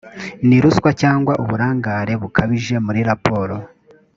[0.47, 3.55] ni ruswa cyangwa uburangare bukabije muri raporo